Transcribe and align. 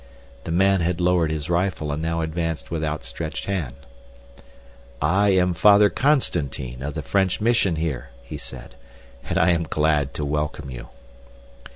The 0.45 0.51
man 0.51 0.81
had 0.81 0.99
lowered 0.99 1.29
his 1.29 1.47
rifle 1.47 1.91
and 1.91 2.01
now 2.01 2.21
advanced 2.21 2.71
with 2.71 2.83
outstretched 2.83 3.45
hand. 3.45 3.75
"I 4.99 5.29
am 5.29 5.53
Father 5.53 5.91
Constantine 5.91 6.81
of 6.81 6.95
the 6.95 7.03
French 7.03 7.39
Mission 7.39 7.75
here," 7.75 8.09
he 8.23 8.37
said, 8.37 8.73
"and 9.29 9.37
I 9.37 9.51
am 9.51 9.61
glad 9.69 10.15
to 10.15 10.25
welcome 10.25 10.71
you." 10.71 10.87